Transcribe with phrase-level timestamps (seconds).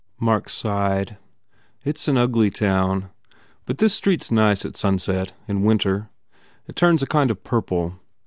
[0.19, 1.17] Mark sighed,
[1.83, 3.11] "It s an ugly town.
[3.67, 6.09] But this street s nice at sunset, in winter.
[6.65, 7.99] It turns a kind of purple.